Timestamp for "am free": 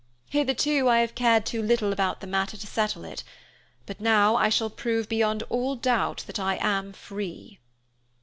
6.59-7.59